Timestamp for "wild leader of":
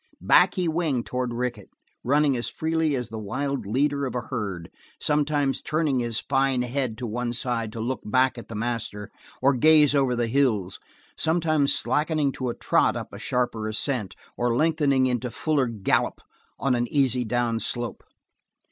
3.19-4.15